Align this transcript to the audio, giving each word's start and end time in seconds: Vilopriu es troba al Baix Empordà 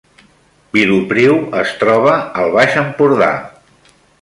Vilopriu 0.77 1.35
es 1.65 1.75
troba 1.83 2.17
al 2.45 2.51
Baix 2.59 2.81
Empordà 2.85 3.33